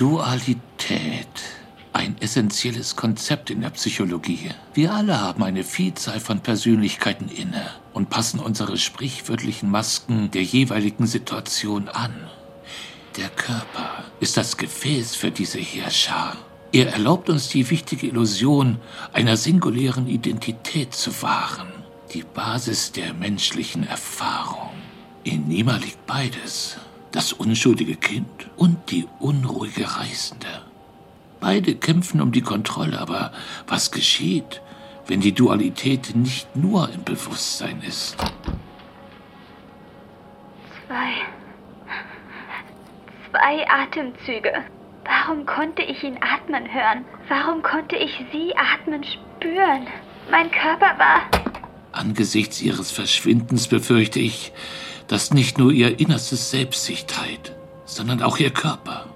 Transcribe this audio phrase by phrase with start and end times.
[0.00, 1.26] Dualität.
[1.92, 4.48] Ein essentielles Konzept in der Psychologie.
[4.72, 11.06] Wir alle haben eine Vielzahl von Persönlichkeiten inne und passen unsere sprichwörtlichen Masken der jeweiligen
[11.06, 12.14] Situation an.
[13.18, 16.34] Der Körper ist das Gefäß für diese Heerschar.
[16.72, 18.78] Er erlaubt uns die wichtige Illusion
[19.12, 21.68] einer singulären Identität zu wahren,
[22.14, 24.70] die Basis der menschlichen Erfahrung.
[25.24, 26.78] In Nima liegt beides,
[27.12, 30.46] das unschuldige Kind und die unruhige Reisende.
[31.40, 33.32] Beide kämpfen um die Kontrolle, aber
[33.66, 34.60] was geschieht,
[35.06, 38.16] wenn die Dualität nicht nur im Bewusstsein ist?
[40.86, 41.12] Zwei.
[43.30, 44.52] Zwei Atemzüge.
[45.04, 47.04] Warum konnte ich ihn atmen hören?
[47.28, 49.86] Warum konnte ich sie atmen spüren?
[50.30, 51.22] Mein Körper war.
[51.92, 54.52] Angesichts ihres Verschwindens befürchte ich,
[55.10, 59.06] dass nicht nur ihr innerstes Selbst sich teilt, sondern auch ihr Körper.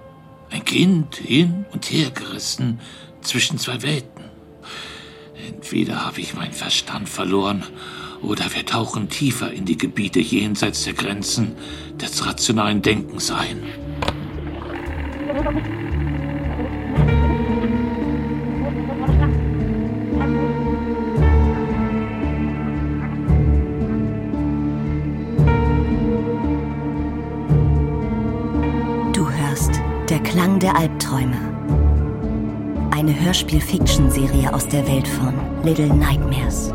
[0.50, 2.80] Ein Kind hin und her gerissen
[3.20, 4.24] zwischen zwei Welten.
[5.48, 7.62] Entweder habe ich meinen Verstand verloren
[8.22, 11.54] oder wir tauchen tiefer in die Gebiete jenseits der Grenzen
[12.00, 13.62] des rationalen Denkens ein.
[30.54, 31.36] Klang der Albträume.
[32.92, 36.72] Eine Hörspiel-Fiction-Serie aus der Welt von Little Nightmares.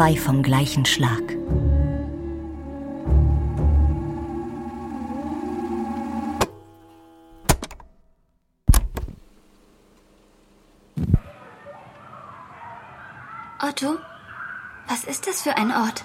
[0.00, 1.20] Zwei vom gleichen Schlag
[13.60, 13.98] Otto,
[14.88, 16.02] was ist das für ein Ort?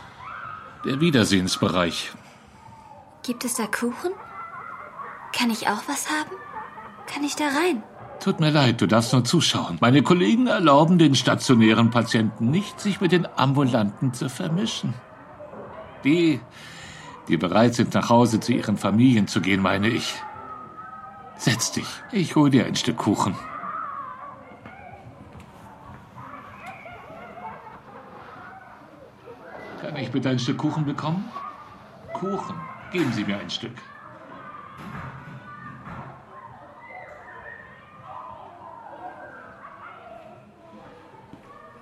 [0.83, 2.11] Der Wiedersehensbereich.
[3.23, 4.11] Gibt es da Kuchen?
[5.31, 6.35] Kann ich auch was haben?
[7.07, 7.81] Kann ich da rein?
[8.19, 9.77] Tut mir leid, du darfst nur zuschauen.
[9.81, 14.93] Meine Kollegen erlauben den stationären Patienten nicht, sich mit den ambulanten zu vermischen.
[16.03, 16.39] Die,
[17.27, 20.15] die bereit sind, nach Hause zu ihren Familien zu gehen, meine ich.
[21.37, 23.35] Setz dich, ich hol dir ein Stück Kuchen.
[29.81, 31.25] Kann ich bitte ein Stück Kuchen bekommen?
[32.13, 32.55] Kuchen,
[32.91, 33.75] geben Sie mir ein Stück.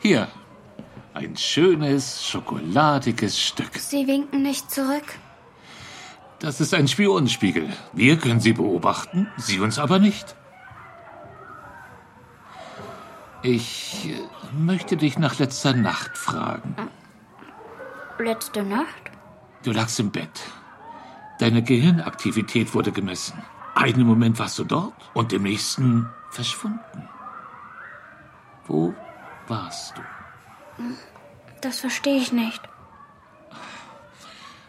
[0.03, 0.27] Hier,
[1.13, 3.77] ein schönes, schokoladiges Stück.
[3.77, 5.05] Sie winken nicht zurück.
[6.39, 7.69] Das ist ein Spionenspiegel.
[7.93, 10.35] Wir können Sie beobachten, Sie uns aber nicht.
[13.43, 16.75] Ich äh, möchte dich nach letzter Nacht fragen.
[18.19, 19.09] Letzte Nacht?
[19.63, 20.41] Du lagst im Bett.
[21.39, 23.41] Deine Gehirnaktivität wurde gemessen.
[23.73, 27.07] Einen Moment warst du dort und im nächsten verschwunden.
[28.67, 28.93] Wo
[29.47, 30.01] warst du?
[31.61, 32.61] Das verstehe ich nicht.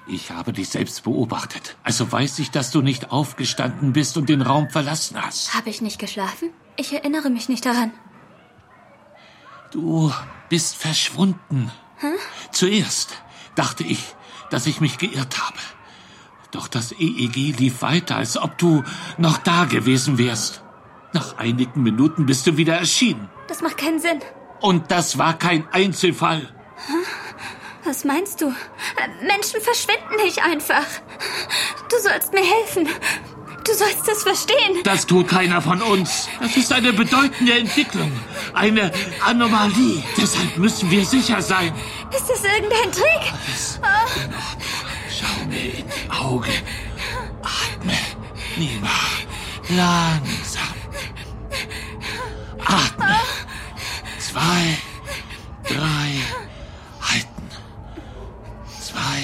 [0.06, 1.76] Ich habe dich selbst beobachtet.
[1.82, 5.54] Also weiß ich, dass du nicht aufgestanden bist und den Raum verlassen hast.
[5.54, 6.50] Habe ich nicht geschlafen?
[6.76, 7.92] Ich erinnere mich nicht daran.
[9.70, 10.12] Du
[10.50, 11.70] bist verschwunden.
[11.96, 12.12] Hm?
[12.52, 13.14] Zuerst
[13.54, 14.14] dachte ich,
[14.50, 15.58] dass ich mich geirrt habe.
[16.50, 18.84] Doch das EEG lief weiter, als ob du
[19.16, 20.62] noch da gewesen wärst.
[21.12, 23.28] Nach einigen Minuten bist du wieder erschienen.
[23.49, 24.20] Das macht keinen Sinn.
[24.64, 26.49] Und das war kein Einzelfall.
[27.84, 28.46] Was meinst du?
[29.20, 30.87] Menschen verschwinden nicht einfach.
[31.90, 32.88] Du sollst mir helfen.
[33.62, 34.82] Du sollst das verstehen.
[34.82, 36.31] Das tut keiner von uns.
[36.40, 38.11] Das ist eine bedeutende Entwicklung.
[38.55, 38.90] Eine
[39.22, 40.02] Anomalie.
[40.16, 41.75] Deshalb müssen wir sicher sein.
[42.16, 43.34] Ist das irgendein Trick?
[43.34, 44.40] Alles Ordnung.
[45.11, 46.52] Schau mir in die Augen.
[47.43, 47.99] Atme.
[48.56, 48.88] Nima.
[49.69, 50.75] Langsam.
[52.64, 53.33] Atme.
[54.34, 54.78] Zwei,
[55.62, 56.10] drei,
[57.00, 57.48] halten.
[58.81, 59.22] Zwei,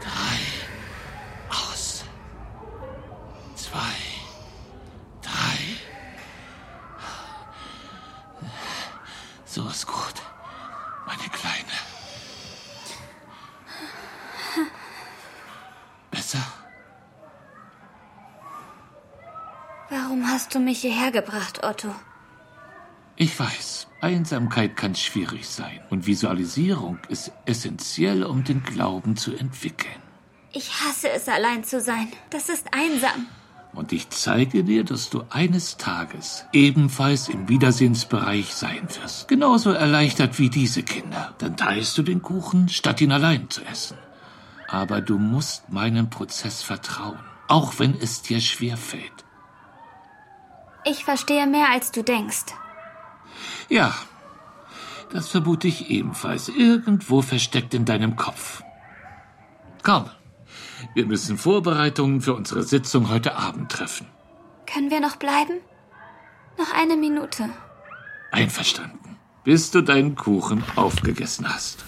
[0.00, 0.38] drei,
[1.50, 2.04] aus.
[3.56, 3.96] Zwei,
[5.20, 5.58] drei.
[9.44, 10.22] So ist gut,
[11.04, 11.78] meine Kleine.
[16.12, 16.46] Besser?
[19.90, 21.92] Warum hast du mich hierher gebracht, Otto?
[23.20, 30.00] Ich weiß, Einsamkeit kann schwierig sein und Visualisierung ist essentiell, um den Glauben zu entwickeln.
[30.52, 32.12] Ich hasse es, allein zu sein.
[32.30, 33.26] Das ist einsam.
[33.74, 39.26] Und ich zeige dir, dass du eines Tages ebenfalls im Wiedersehensbereich sein wirst.
[39.26, 41.34] Genauso erleichtert wie diese Kinder.
[41.38, 43.98] Dann teilst du den Kuchen, statt ihn allein zu essen.
[44.68, 47.18] Aber du musst meinem Prozess vertrauen,
[47.48, 49.24] auch wenn es dir schwer fällt.
[50.84, 52.46] Ich verstehe mehr, als du denkst.
[53.68, 53.94] Ja,
[55.12, 58.62] das vermute ich ebenfalls irgendwo versteckt in deinem Kopf.
[59.82, 60.10] Komm,
[60.94, 64.06] wir müssen Vorbereitungen für unsere Sitzung heute Abend treffen.
[64.66, 65.60] Können wir noch bleiben?
[66.58, 67.48] Noch eine Minute.
[68.30, 69.16] Einverstanden.
[69.44, 71.84] Bis du deinen Kuchen aufgegessen hast.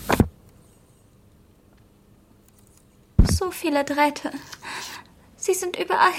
[3.22, 4.30] So viele Drähte.
[5.36, 6.12] Sie sind überall.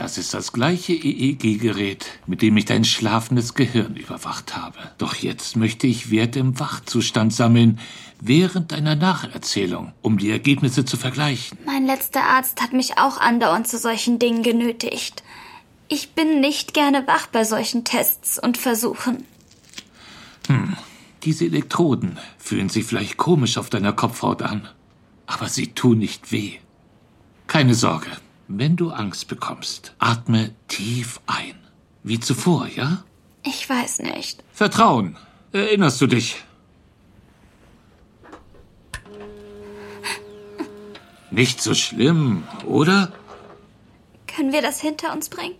[0.00, 4.78] Das ist das gleiche EEG-Gerät, mit dem ich dein schlafendes Gehirn überwacht habe.
[4.96, 7.78] Doch jetzt möchte ich Werte im Wachzustand sammeln,
[8.18, 11.58] während deiner Nacherzählung, um die Ergebnisse zu vergleichen.
[11.66, 15.22] Mein letzter Arzt hat mich auch andauernd zu solchen Dingen genötigt.
[15.88, 19.26] Ich bin nicht gerne wach bei solchen Tests und Versuchen.
[20.46, 20.78] Hm,
[21.24, 24.66] diese Elektroden fühlen sich vielleicht komisch auf deiner Kopfhaut an,
[25.26, 26.54] aber sie tun nicht weh.
[27.48, 28.08] Keine Sorge,
[28.58, 31.54] wenn du Angst bekommst, atme tief ein.
[32.02, 33.04] Wie zuvor, ja?
[33.44, 34.42] Ich weiß nicht.
[34.52, 35.16] Vertrauen.
[35.52, 36.42] Erinnerst du dich?
[41.30, 43.12] Nicht so schlimm, oder?
[44.26, 45.54] Können wir das hinter uns bringen?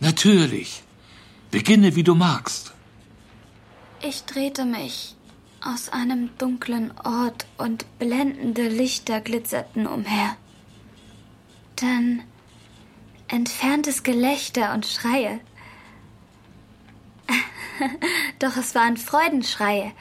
[0.00, 0.82] Natürlich.
[1.52, 2.72] Beginne, wie du magst.
[4.02, 5.14] Ich drehte mich
[5.64, 10.36] aus einem dunklen Ort und blendende Lichter glitzerten umher.
[11.76, 12.22] Dann
[13.32, 15.40] entferntes Gelächter und Schreie.
[18.38, 19.92] Doch es waren Freudenschreie.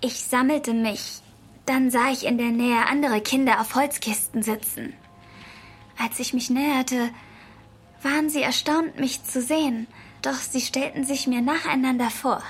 [0.00, 1.20] Ich sammelte mich.
[1.66, 4.94] Dann sah ich in der Nähe andere Kinder auf Holzkisten sitzen.
[5.98, 7.10] Als ich mich näherte,
[8.02, 9.88] waren sie erstaunt, mich zu sehen,
[10.22, 12.42] doch sie stellten sich mir nacheinander vor.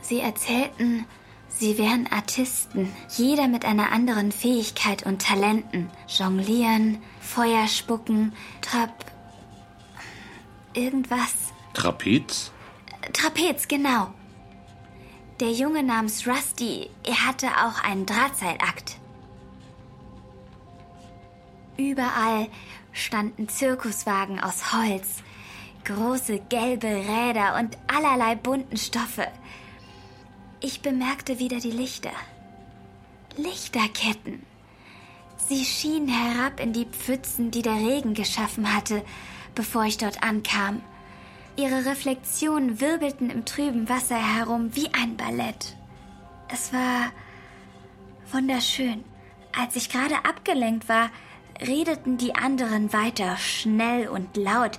[0.00, 1.04] Sie erzählten,
[1.58, 5.90] Sie wären Artisten, jeder mit einer anderen Fähigkeit und Talenten.
[6.06, 8.92] Jonglieren, Feuer spucken, Trap.
[10.72, 11.34] irgendwas.
[11.74, 12.52] Trapez?
[13.12, 14.14] Trapez, genau.
[15.40, 18.98] Der Junge namens Rusty, er hatte auch einen Drahtseilakt.
[21.76, 22.46] Überall
[22.92, 25.24] standen Zirkuswagen aus Holz,
[25.84, 29.26] große gelbe Räder und allerlei bunten Stoffe.
[30.60, 32.12] Ich bemerkte wieder die Lichter.
[33.36, 34.42] Lichterketten.
[35.48, 39.04] Sie schienen herab in die Pfützen, die der Regen geschaffen hatte,
[39.54, 40.82] bevor ich dort ankam.
[41.56, 45.76] Ihre Reflexionen wirbelten im trüben Wasser herum wie ein Ballett.
[46.52, 47.12] Es war
[48.32, 49.04] wunderschön.
[49.56, 51.10] Als ich gerade abgelenkt war,
[51.60, 54.78] redeten die anderen weiter, schnell und laut.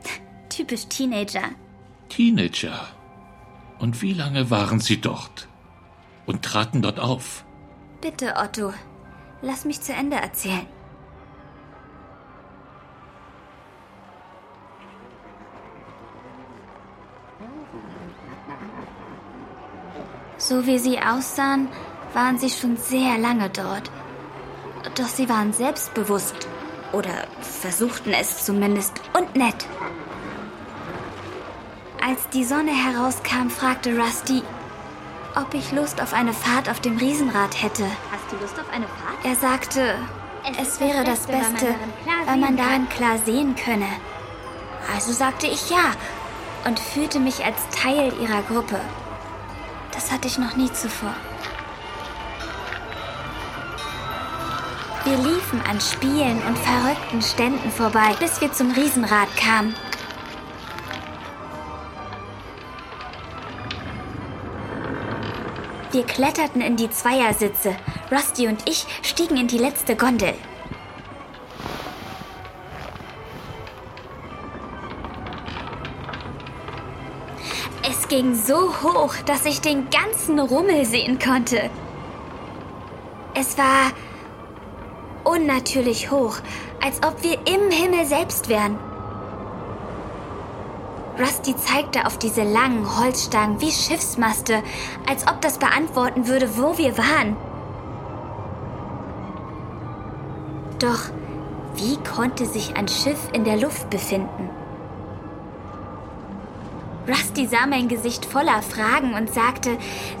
[0.48, 1.50] Typisch Teenager.
[2.08, 2.88] Teenager?
[3.78, 5.48] Und wie lange waren Sie dort?
[6.24, 7.44] Und traten dort auf?
[8.00, 8.72] Bitte, Otto,
[9.42, 10.66] lass mich zu Ende erzählen.
[20.38, 21.68] So wie sie aussahen,
[22.12, 23.90] waren sie schon sehr lange dort.
[24.96, 26.48] Doch sie waren selbstbewusst.
[26.92, 29.66] Oder versuchten es zumindest und nett.
[32.08, 34.44] Als die Sonne herauskam, fragte Rusty,
[35.34, 37.84] ob ich Lust auf eine Fahrt auf dem Riesenrad hätte.
[38.12, 39.24] Hast du Lust auf eine Fahrt?
[39.24, 39.96] Er sagte,
[40.48, 41.74] es, es wäre das Beste,
[42.26, 43.88] weil man darin klar sehen könne.
[44.94, 45.94] Also sagte ich ja
[46.64, 48.78] und fühlte mich als Teil ihrer Gruppe.
[49.90, 51.12] Das hatte ich noch nie zuvor.
[55.02, 59.74] Wir liefen an Spielen und verrückten Ständen vorbei, bis wir zum Riesenrad kamen.
[65.92, 67.76] Wir kletterten in die Zweiersitze.
[68.10, 70.34] Rusty und ich stiegen in die letzte Gondel.
[77.88, 81.70] Es ging so hoch, dass ich den ganzen Rummel sehen konnte.
[83.34, 83.92] Es war
[85.24, 86.38] unnatürlich hoch,
[86.82, 88.78] als ob wir im Himmel selbst wären.
[91.18, 94.62] Rusty zeigte auf diese langen Holzstangen wie Schiffsmaste,
[95.08, 97.36] als ob das beantworten würde, wo wir waren.
[100.78, 101.10] Doch
[101.76, 104.48] Wie konnte sich ein Schiff in der Luft befinden?
[107.06, 109.76] Rusty sah mein Gesicht voller Fragen und sagte,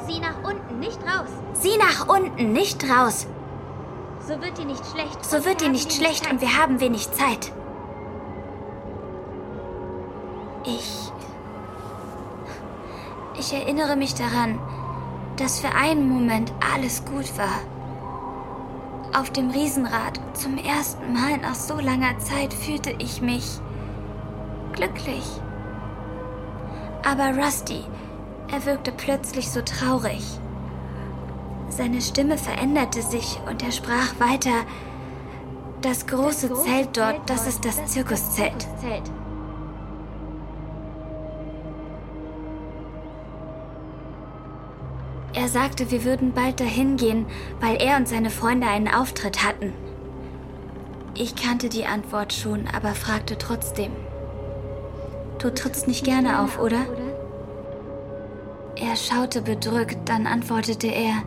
[0.06, 1.30] Sieh nach unten, nicht raus.
[1.54, 3.26] Sieh nach unten, nicht raus.
[4.20, 5.24] So wird dir nicht schlecht.
[5.24, 7.52] So wird dir nicht schlecht und wir haben wenig Zeit.
[13.46, 14.58] Ich erinnere mich daran,
[15.36, 17.60] dass für einen Moment alles gut war.
[19.16, 23.60] Auf dem Riesenrad zum ersten Mal nach so langer Zeit fühlte ich mich
[24.72, 25.22] glücklich.
[27.08, 27.84] Aber Rusty,
[28.50, 30.24] er wirkte plötzlich so traurig.
[31.68, 34.64] Seine Stimme veränderte sich und er sprach weiter.
[35.82, 38.62] Das große, das große Zelt dort, das ist das, das Zirkuszelt.
[38.80, 39.25] Zirkuszelt.
[45.36, 47.26] Er sagte, wir würden bald dahin gehen,
[47.60, 49.74] weil er und seine Freunde einen Auftritt hatten.
[51.14, 53.92] Ich kannte die Antwort schon, aber fragte trotzdem.
[55.38, 56.86] Du trittst nicht gerne auf, oder?
[58.76, 61.22] Er schaute bedrückt, dann antwortete er,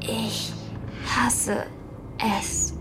[0.00, 0.52] ich
[1.16, 1.64] hasse
[2.38, 2.74] es.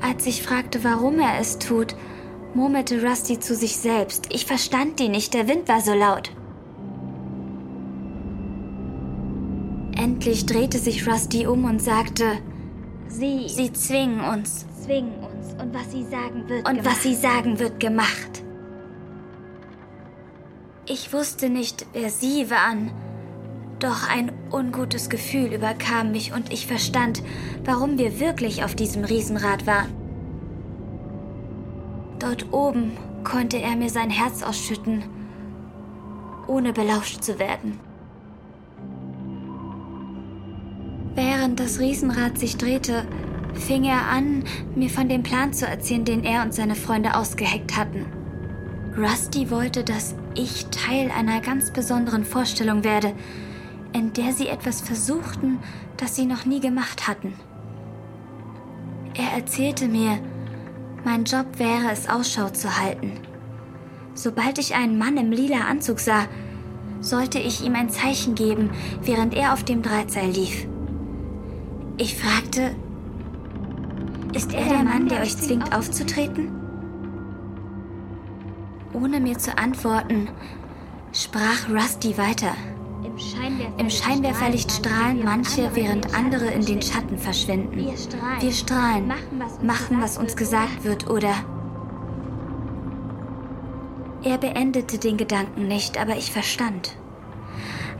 [0.00, 1.96] Als ich fragte, warum er es tut,
[2.54, 4.26] murmelte Rusty zu sich selbst.
[4.32, 6.30] Ich verstand ihn nicht, der Wind war so laut.
[10.18, 12.24] Endlich drehte sich Rusty um und sagte,
[13.06, 14.66] Sie, Sie zwingen uns.
[14.82, 15.54] Zwingen uns.
[15.62, 16.86] Und was Sie sagen wird Und gemacht.
[16.86, 18.42] was Sie sagen wird gemacht.
[20.86, 22.90] Ich wusste nicht, wer Sie waren.
[23.78, 27.22] Doch ein ungutes Gefühl überkam mich und ich verstand,
[27.64, 29.94] warum wir wirklich auf diesem Riesenrad waren.
[32.18, 35.04] Dort oben konnte er mir sein Herz ausschütten,
[36.48, 37.78] ohne belauscht zu werden.
[41.18, 43.04] Während das Riesenrad sich drehte,
[43.52, 44.44] fing er an,
[44.76, 48.06] mir von dem Plan zu erzählen, den er und seine Freunde ausgeheckt hatten.
[48.96, 53.14] Rusty wollte, dass ich Teil einer ganz besonderen Vorstellung werde,
[53.92, 55.58] in der sie etwas versuchten,
[55.96, 57.32] das sie noch nie gemacht hatten.
[59.16, 60.20] Er erzählte mir,
[61.04, 63.10] mein Job wäre es, Ausschau zu halten.
[64.14, 66.26] Sobald ich einen Mann im lila Anzug sah,
[67.00, 68.70] sollte ich ihm ein Zeichen geben,
[69.02, 70.68] während er auf dem Drahtseil lief.
[72.00, 72.76] Ich fragte,
[74.32, 76.48] ist er der Mann, der euch zwingt aufzutreten?
[78.92, 80.28] Ohne mir zu antworten,
[81.12, 82.54] sprach Rusty weiter.
[83.78, 87.76] Im Scheinwerferlicht, strahlen manche, während andere in den Schatten verschwinden.
[87.76, 89.12] Wir strahlen,
[89.62, 91.34] machen, was uns, gesagt wird, oder?
[94.22, 96.96] Er beendete den Gedanken nicht, aber ich verstand.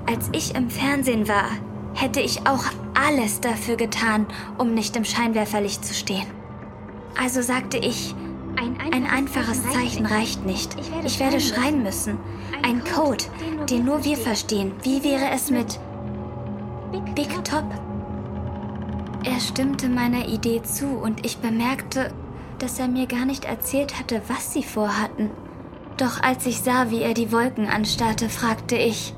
[0.07, 1.51] Als ich im Fernsehen war,
[1.99, 2.65] hätte ich auch
[2.95, 4.27] alles dafür getan,
[4.57, 6.27] um nicht im Scheinwerferlicht zu stehen.
[7.21, 8.15] Also sagte ich,
[8.57, 10.77] Ein einfaches, ein einfaches Zeichen reicht nicht.
[11.05, 12.19] Ich werde schreien müssen.
[12.63, 13.25] Ein Code,
[13.69, 14.73] den nur wir verstehen.
[14.83, 15.81] Wie wäre es mit
[17.15, 17.65] Big Top?
[19.25, 22.13] Er stimmte meiner Idee zu und ich bemerkte,
[22.61, 25.31] dass er mir gar nicht erzählt hatte, was sie vorhatten.
[25.97, 29.15] Doch als ich sah, wie er die Wolken anstarrte, fragte ich,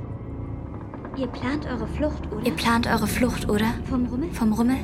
[1.21, 2.47] Ihr plant eure Flucht, oder?
[2.47, 3.75] ihr plant eure Flucht, oder?
[3.91, 4.31] Vom Rummel?
[4.33, 4.79] Vom Rummel?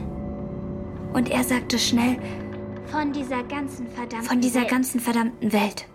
[1.14, 2.18] Und er sagte schnell,
[2.88, 4.70] Von dieser ganzen verdammten von dieser Welt.
[4.70, 5.86] ganzen verdammten Welt.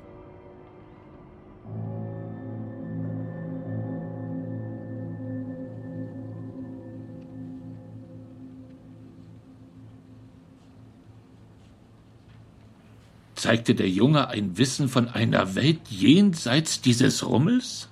[13.36, 17.90] Zeigte der Junge ein Wissen von einer Welt jenseits dieses Rummels?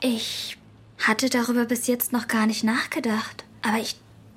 [0.00, 0.56] Ich
[1.06, 3.44] hatte darüber bis jetzt noch gar nicht nachgedacht.
[3.62, 3.96] Aber ich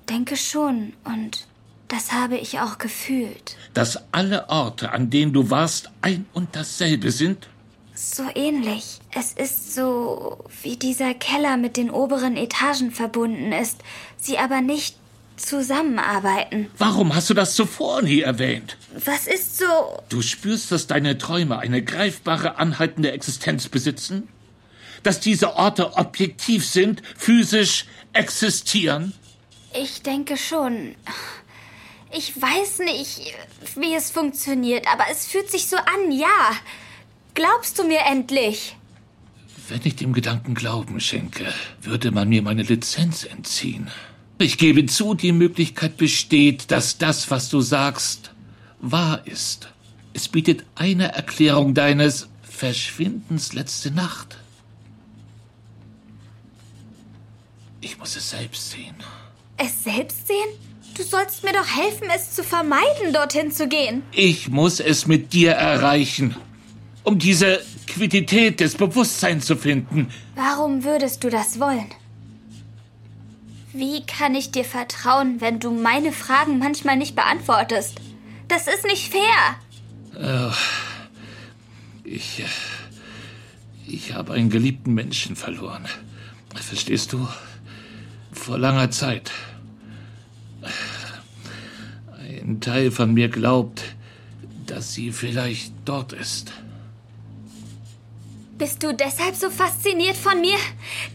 [0.10, 0.94] denke schon.
[1.04, 1.48] Und
[1.88, 3.58] das habe ich auch gefühlt.
[3.74, 7.48] Dass alle Orte, an denen du warst, ein und dasselbe sind?
[7.94, 9.00] So ähnlich.
[9.14, 13.78] Es ist so, wie dieser Keller mit den oberen Etagen verbunden ist,
[14.18, 14.98] sie aber nicht
[15.38, 16.68] zusammenarbeiten.
[16.78, 18.78] Warum hast du das zuvor nie erwähnt?
[19.04, 19.66] Was ist so.
[20.10, 24.28] Du spürst, dass deine Träume eine greifbare, anhaltende Existenz besitzen?
[25.06, 29.14] Dass diese Orte objektiv sind, physisch existieren?
[29.80, 30.96] Ich denke schon.
[32.12, 33.22] Ich weiß nicht,
[33.76, 36.54] wie es funktioniert, aber es fühlt sich so an, ja.
[37.36, 38.76] Glaubst du mir endlich?
[39.70, 43.92] Wenn ich dem Gedanken Glauben schenke, würde man mir meine Lizenz entziehen.
[44.40, 48.32] Ich gebe zu, die Möglichkeit besteht, dass das, was du sagst,
[48.80, 49.68] wahr ist.
[50.14, 54.40] Es bietet eine Erklärung deines Verschwindens letzte Nacht.
[57.86, 58.96] Ich muss es selbst sehen.
[59.58, 60.50] Es selbst sehen?
[60.98, 64.02] Du sollst mir doch helfen, es zu vermeiden, dorthin zu gehen.
[64.12, 66.36] Ich muss es mit dir erreichen,
[67.04, 70.10] um diese Quiddität des Bewusstseins zu finden.
[70.34, 71.86] Warum würdest du das wollen?
[73.72, 78.00] Wie kann ich dir vertrauen, wenn du meine Fragen manchmal nicht beantwortest?
[78.48, 80.56] Das ist nicht fair.
[82.04, 82.40] Ich.
[82.40, 82.46] äh,
[83.86, 85.86] Ich habe einen geliebten Menschen verloren.
[86.56, 87.28] Verstehst du?
[88.46, 89.32] Vor langer Zeit.
[92.16, 93.82] Ein Teil von mir glaubt,
[94.68, 96.52] dass sie vielleicht dort ist.
[98.60, 100.58] Bist du deshalb so fasziniert von mir?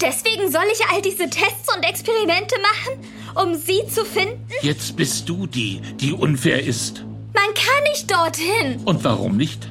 [0.00, 4.50] Deswegen soll ich all diese Tests und Experimente machen, um sie zu finden?
[4.62, 7.04] Jetzt bist du die, die unfair ist.
[7.32, 8.80] Man kann nicht dorthin.
[8.84, 9.70] Und warum nicht?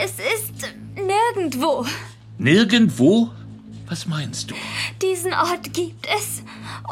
[0.00, 1.84] Es ist nirgendwo.
[2.38, 3.30] Nirgendwo?
[3.88, 4.54] Was meinst du?
[5.02, 6.42] Diesen Ort gibt es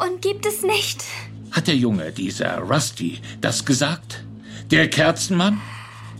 [0.05, 1.03] und gibt es nicht.
[1.51, 4.23] Hat der Junge, dieser Rusty, das gesagt?
[4.69, 5.61] Der Kerzenmann?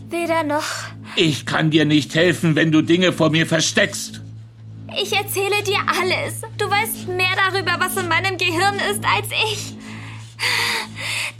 [0.08, 0.64] Weder noch.
[1.16, 4.20] Ich kann dir nicht helfen, wenn du Dinge vor mir versteckst.
[5.00, 6.42] Ich erzähle dir alles.
[6.58, 9.74] Du weißt mehr darüber, was in meinem Gehirn ist, als ich.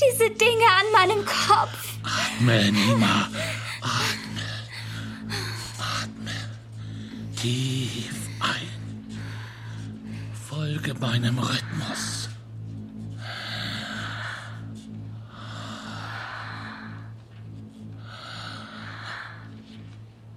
[0.01, 1.99] Diese Dinge an meinem Kopf.
[2.03, 3.29] Atme, Nima.
[3.81, 4.43] Atme.
[5.79, 6.31] Atme.
[7.41, 8.82] Tief ein.
[10.73, 12.31] Folge meinem Rhythmus.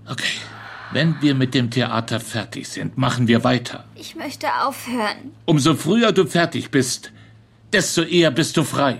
[0.06, 0.24] Okay.
[0.92, 3.86] Wenn wir mit dem Theater fertig sind, machen wir weiter.
[3.96, 5.32] Ich möchte aufhören.
[5.46, 7.12] Umso früher du fertig bist,
[7.72, 9.00] desto eher bist du frei.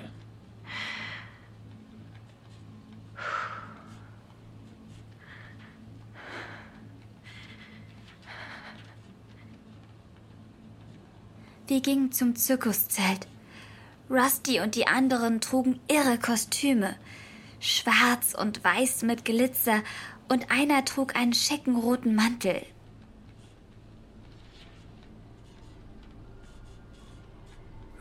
[11.76, 13.28] Wir gingen zum Zirkuszelt.
[14.10, 16.96] Rusty und die anderen trugen irre Kostüme.
[17.60, 19.84] Schwarz und weiß mit Glitzer
[20.30, 22.62] und einer trug einen schicken roten Mantel.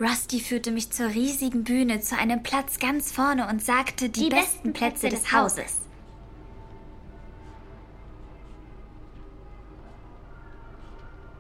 [0.00, 4.28] Rusty führte mich zur riesigen Bühne zu einem Platz ganz vorne und sagte die, Die
[4.28, 5.80] besten Plätze des Hauses.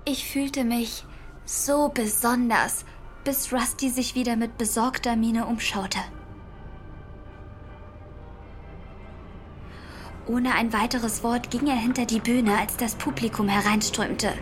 [0.04, 1.04] Ich fühlte mich
[1.44, 2.84] so besonders,
[3.24, 5.98] bis Rusty sich wieder mit besorgter Miene umschaute.
[10.26, 14.32] Ohne ein weiteres Wort ging er hinter die Bühne, als das Publikum hereinströmte.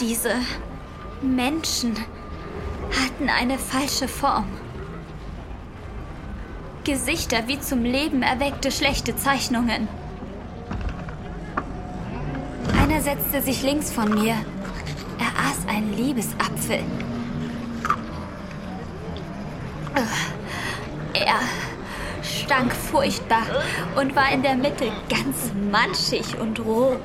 [0.00, 0.34] Diese
[1.22, 1.96] Menschen
[2.92, 4.46] hatten eine falsche Form.
[6.84, 9.88] Gesichter wie zum Leben erweckte schlechte Zeichnungen.
[12.78, 14.34] Einer setzte sich links von mir.
[15.20, 16.80] Er aß einen Liebesapfel.
[21.14, 21.38] Er
[22.24, 23.42] stank furchtbar
[23.94, 26.96] und war in der Mitte ganz matschig und roh.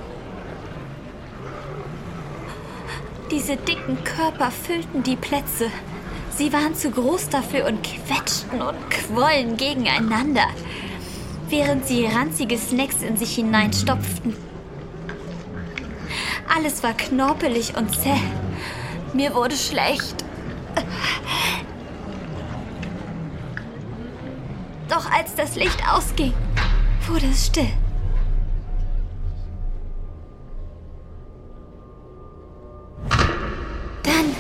[3.30, 5.70] Diese dicken Körper füllten die Plätze.
[6.32, 10.48] Sie waren zu groß dafür und quetschten und quollen gegeneinander,
[11.50, 14.51] während sie ranzige Snacks in sich hineinstopften.
[16.54, 18.20] Alles war knorpelig und zäh.
[19.14, 20.26] Mir wurde schlecht.
[24.90, 26.34] Doch als das Licht ausging,
[27.08, 27.70] wurde es still.
[34.04, 34.36] Dann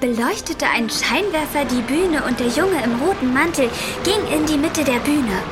[0.00, 3.68] beleuchtete ein Scheinwerfer die Bühne und der Junge im roten Mantel
[4.02, 5.42] ging in die Mitte der Bühne.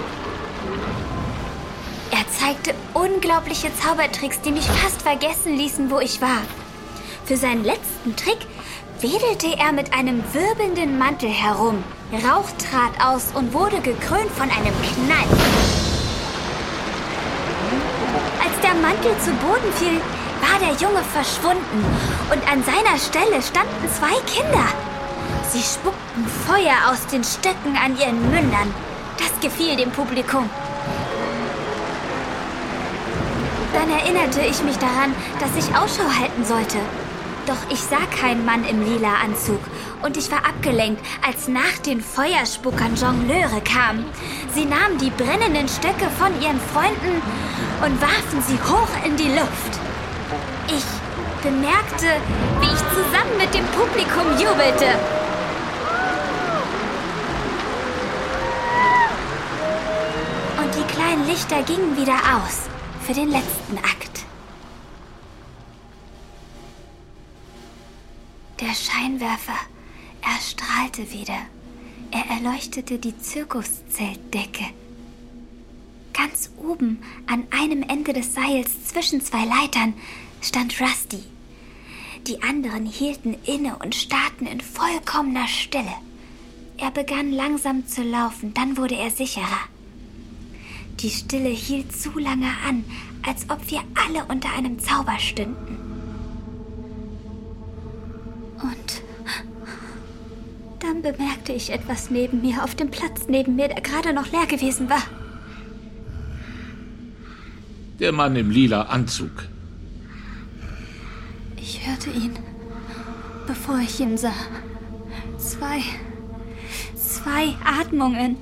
[2.63, 6.43] Er zeigte unglaubliche Zaubertricks, die mich fast vergessen ließen, wo ich war.
[7.25, 8.39] Für seinen letzten Trick
[9.01, 11.83] wedelte er mit einem wirbelnden Mantel herum.
[12.13, 15.27] Rauch trat aus und wurde gekrönt von einem Knall.
[18.45, 20.01] Als der Mantel zu Boden fiel,
[20.41, 21.85] war der Junge verschwunden
[22.31, 24.67] und an seiner Stelle standen zwei Kinder.
[25.51, 28.73] Sie spuckten Feuer aus den Stöcken an ihren Mündern.
[29.19, 30.49] Das gefiel dem Publikum.
[33.73, 36.79] Dann erinnerte ich mich daran, dass ich Ausschau halten sollte.
[37.47, 39.61] Doch ich sah keinen Mann im lila Anzug
[40.03, 44.05] und ich war abgelenkt, als nach den Feuerspuckern Jongleure kamen.
[44.55, 47.23] Sie nahmen die brennenden Stöcke von ihren Freunden
[47.85, 49.73] und warfen sie hoch in die Luft.
[50.69, 50.85] Ich
[51.43, 52.07] bemerkte,
[52.61, 54.87] wie ich zusammen mit dem Publikum jubelte.
[60.59, 62.72] Und die kleinen Lichter gingen wieder aus
[63.07, 64.25] für den letzten Akt.
[68.61, 69.59] Der Scheinwerfer,
[70.23, 71.39] er strahlte wieder.
[72.13, 74.67] Er erleuchtete die Zirkuszeltdecke.
[76.13, 79.95] Ganz oben, an einem Ende des Seils zwischen zwei Leitern,
[80.41, 81.25] stand Rusty.
[82.29, 85.95] Die anderen hielten inne und starrten in vollkommener Stille.
[86.77, 89.72] Er begann langsam zu laufen, dann wurde er sicherer.
[91.03, 92.85] Die Stille hielt so lange an,
[93.27, 95.77] als ob wir alle unter einem Zauber stünden.
[98.63, 99.03] Und
[100.79, 104.47] dann bemerkte ich etwas neben mir, auf dem Platz neben mir, der gerade noch leer
[104.47, 105.03] gewesen war.
[107.99, 109.49] Der Mann im lila Anzug.
[111.57, 112.39] Ich hörte ihn,
[113.49, 114.33] bevor ich ihn sah.
[115.39, 115.83] Zwei,
[116.95, 118.37] zwei Atmungen.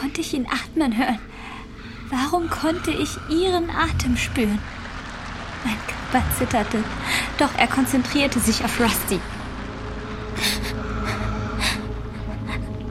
[0.00, 1.18] Konnte ich ihn atmen hören?
[2.08, 4.58] Warum konnte ich ihren Atem spüren?
[5.62, 5.76] Mein
[6.10, 6.82] Körper zitterte,
[7.36, 9.20] doch er konzentrierte sich auf Rusty.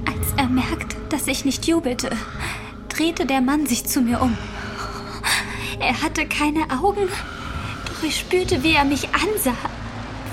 [0.05, 2.11] Als er merkte, dass ich nicht jubelte,
[2.89, 4.37] drehte der Mann sich zu mir um.
[5.79, 7.09] Er hatte keine Augen,
[7.87, 9.57] doch ich spürte, wie er mich ansah.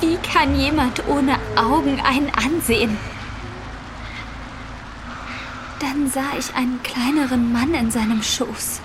[0.03, 2.99] Wie kann jemand ohne Augen einen ansehen?
[6.12, 8.81] Sah ich einen kleineren Mann in seinem Schoß.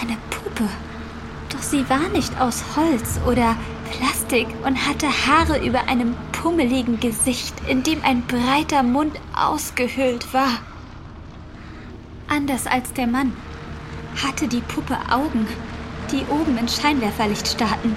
[0.00, 0.68] Eine Puppe.
[1.50, 3.56] Doch sie war nicht aus Holz oder
[3.92, 10.58] Plastik und hatte Haare über einem pummeligen Gesicht, in dem ein breiter Mund ausgehöhlt war.
[12.28, 13.32] Anders als der Mann
[14.24, 15.46] hatte die Puppe Augen,
[16.10, 17.96] die oben ins Scheinwerferlicht starrten.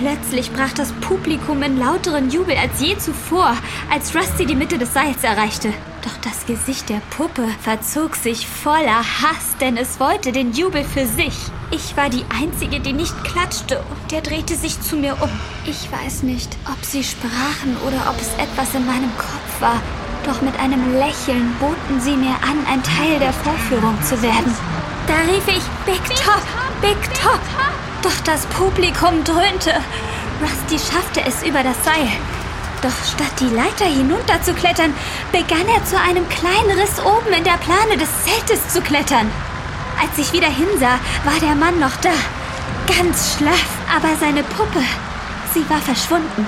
[0.00, 3.54] Plötzlich brach das Publikum in lauteren Jubel als je zuvor,
[3.90, 5.74] als Rusty die Mitte des Seils erreichte.
[6.02, 11.06] Doch das Gesicht der Puppe verzog sich voller Hass, denn es wollte den Jubel für
[11.06, 11.34] sich.
[11.70, 15.28] Ich war die Einzige, die nicht klatschte, und der drehte sich zu mir um.
[15.66, 19.82] Ich weiß nicht, ob sie sprachen oder ob es etwas in meinem Kopf war,
[20.24, 24.56] doch mit einem Lächeln boten sie mir an, ein Teil der Vorführung zu werden.
[25.06, 26.42] Da rief ich Big Top,
[26.80, 27.40] Big Top.
[28.02, 29.74] Doch das Publikum dröhnte.
[30.40, 32.08] Rusty schaffte es über das Seil.
[32.82, 34.94] Doch statt die Leiter hinunter zu klettern,
[35.32, 39.30] begann er zu einem kleinen Riss oben in der Plane des Zeltes zu klettern.
[40.00, 42.12] Als ich wieder hinsah, war der Mann noch da.
[42.86, 44.82] Ganz schlaff, aber seine Puppe,
[45.52, 46.46] sie war verschwunden.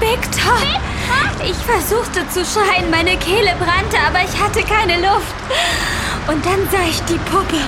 [0.00, 0.93] Big Top!
[1.42, 5.34] Ich versuchte zu schreien, meine Kehle brannte, aber ich hatte keine Luft.
[6.26, 7.60] Und dann sah ich die Puppe,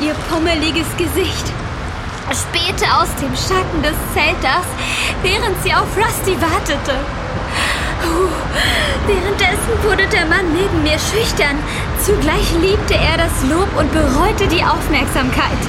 [0.00, 1.46] ihr pummeliges Gesicht,
[2.30, 4.68] spähte aus dem Schatten des Zeltdachs,
[5.22, 6.94] während sie auf Rusty wartete.
[8.02, 8.28] Puh.
[9.06, 11.58] Währenddessen wurde der Mann neben mir schüchtern.
[12.04, 15.62] Zugleich liebte er das Lob und bereute die Aufmerksamkeit.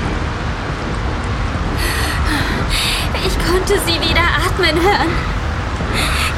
[3.26, 5.37] Ich konnte sie wieder atmen hören.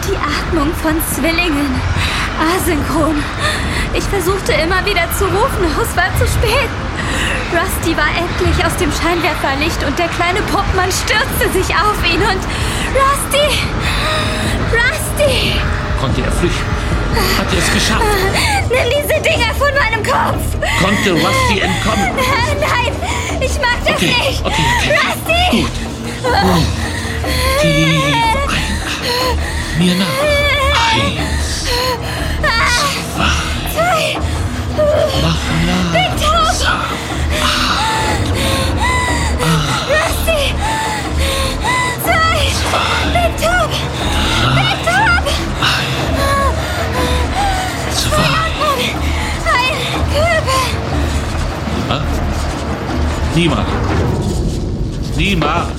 [0.10, 1.70] Die Atmung von Zwillingen.
[2.40, 3.22] Asynchron.
[3.94, 6.70] Ich versuchte immer wieder zu rufen, doch es war zu spät.
[7.54, 12.42] Rusty war endlich aus dem Scheinwerferlicht und der kleine Puppmann stürzte sich auf ihn und
[12.98, 13.60] Rusty!
[14.74, 15.60] Rusty!
[16.00, 16.66] Konnte er flüchten?
[17.38, 18.02] Hat er es geschafft?
[18.70, 20.42] Nimm diese Dinger von meinem Kopf!
[20.82, 22.10] Konnte Rusty entkommen?
[22.60, 22.94] Nein,
[23.42, 24.46] ich mag das Okay, nicht!
[24.46, 24.98] okay, okay.
[25.06, 25.62] Rusty!
[25.62, 25.72] Gut.
[26.24, 26.58] Oh.
[27.62, 28.60] Tief einatmen.
[29.80, 30.86] 捏娜，哎，
[32.44, 33.88] 哎，
[35.22, 35.72] 拉哈拉，
[37.40, 37.48] 啊，
[39.40, 39.46] 啊，
[39.90, 40.28] 拉西，
[43.14, 43.42] 贝托，
[44.54, 44.88] 贝托，
[47.96, 48.14] 斯法，
[49.46, 49.48] 哎，
[50.12, 50.14] 克
[50.46, 50.50] 贝，
[51.90, 51.92] 啊，
[53.34, 53.52] 尼玛，
[55.16, 55.79] 尼玛。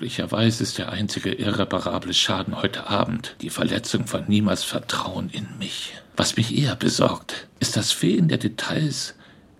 [0.00, 5.92] Glücklicherweise ist der einzige irreparable Schaden heute Abend die Verletzung von Nimas Vertrauen in mich.
[6.16, 9.12] Was mich eher besorgt, ist das Fehlen der Details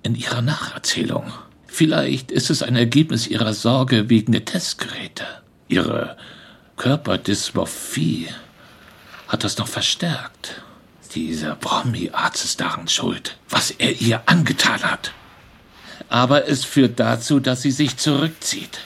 [0.02, 1.30] in ihrer Nacherzählung.
[1.66, 5.26] Vielleicht ist es ein Ergebnis ihrer Sorge wegen der Testgeräte.
[5.68, 6.16] Ihre
[6.78, 8.28] Körperdysmorphie
[9.28, 10.62] hat das noch verstärkt.
[11.14, 15.12] Dieser Promi-Arzt ist daran schuld, was er ihr angetan hat.
[16.08, 18.80] Aber es führt dazu, dass sie sich zurückzieht.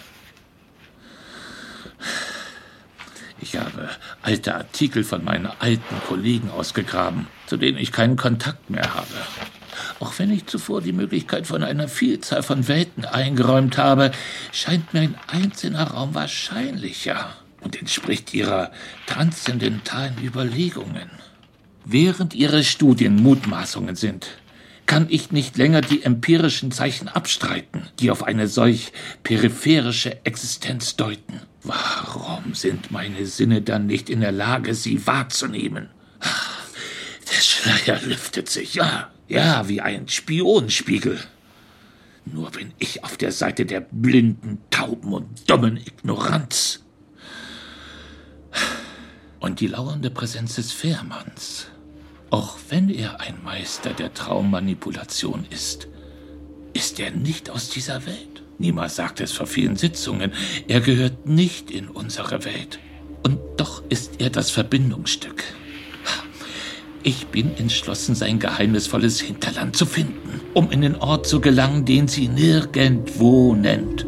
[3.44, 3.90] Ich habe
[4.22, 9.06] alte Artikel von meinen alten Kollegen ausgegraben, zu denen ich keinen Kontakt mehr habe.
[10.00, 14.12] Auch wenn ich zuvor die Möglichkeit von einer Vielzahl von Welten eingeräumt habe,
[14.50, 18.72] scheint mir ein einzelner Raum wahrscheinlicher und entspricht ihrer
[19.06, 21.10] transzendentalen Überlegungen.
[21.84, 24.26] Während ihre Studien Mutmaßungen sind,
[24.86, 28.92] kann ich nicht länger die empirischen Zeichen abstreiten, die auf eine solch
[29.22, 31.40] peripherische Existenz deuten.
[31.62, 35.88] Warum sind meine Sinne dann nicht in der Lage, sie wahrzunehmen?
[37.30, 41.18] Der Schleier lüftet sich, ja, ja, wie ein Spionspiegel.
[42.26, 46.80] Nur bin ich auf der Seite der blinden, tauben und dummen Ignoranz.
[49.40, 51.66] Und die lauernde Präsenz des Fährmanns
[52.30, 55.88] auch wenn er ein Meister der Traummanipulation ist,
[56.72, 58.42] ist er nicht aus dieser Welt.
[58.58, 60.32] Niemals sagt es vor vielen Sitzungen,
[60.68, 62.78] er gehört nicht in unsere Welt.
[63.22, 65.44] Und doch ist er das Verbindungsstück.
[67.02, 72.08] Ich bin entschlossen, sein geheimnisvolles Hinterland zu finden, um in den Ort zu gelangen, den
[72.08, 74.06] sie nirgendwo nennt.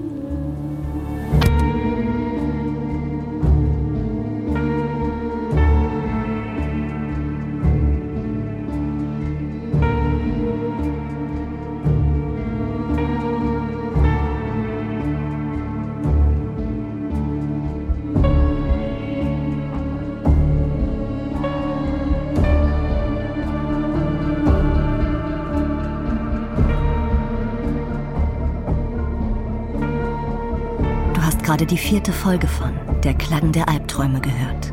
[31.71, 32.71] Die vierte Folge von
[33.03, 34.73] Der Klang der Albträume gehört.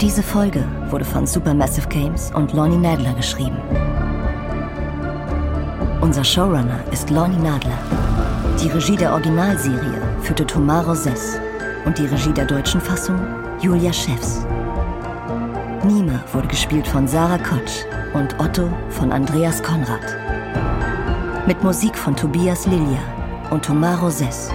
[0.00, 3.58] Diese Folge wurde von Supermassive Games und Lonnie Nadler geschrieben.
[6.00, 7.78] Unser Showrunner ist Lonnie Nadler.
[8.62, 11.38] Die Regie der Originalserie führte Thomas Rosès
[11.84, 13.20] und die Regie der deutschen Fassung
[13.60, 14.46] Julia Schäfs.
[15.84, 20.16] Nima wurde gespielt von Sarah Kotsch und Otto von Andreas Konrad.
[21.46, 23.02] Mit Musik von Tobias Lilia
[23.50, 24.50] und Thomas Rosès.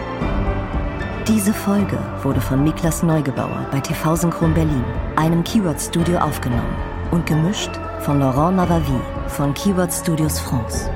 [1.34, 4.84] Diese Folge wurde von Miklas Neugebauer bei TV Synchron Berlin,
[5.16, 6.76] einem Keyword Studio aufgenommen
[7.12, 10.92] und gemischt von Laurent Navavi von Keyword Studios France.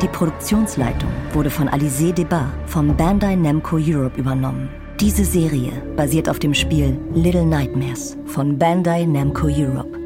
[0.00, 4.68] Die Produktionsleitung wurde von Alizé Debat vom Bandai Namco Europe übernommen.
[5.00, 10.05] Diese Serie basiert auf dem Spiel Little Nightmares von Bandai Namco Europe.